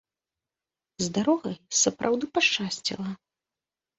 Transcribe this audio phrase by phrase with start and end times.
[1.07, 3.09] З дарогай сапраўды пашчасціла!